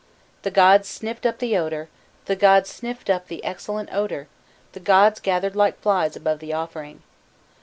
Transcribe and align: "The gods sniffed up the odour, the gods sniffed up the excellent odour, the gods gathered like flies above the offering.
"The 0.41 0.49
gods 0.49 0.87
sniffed 0.89 1.27
up 1.27 1.37
the 1.37 1.55
odour, 1.55 1.87
the 2.25 2.35
gods 2.35 2.71
sniffed 2.71 3.07
up 3.07 3.27
the 3.27 3.43
excellent 3.43 3.93
odour, 3.93 4.25
the 4.71 4.79
gods 4.79 5.19
gathered 5.19 5.55
like 5.55 5.79
flies 5.79 6.15
above 6.15 6.39
the 6.39 6.53
offering. 6.53 7.03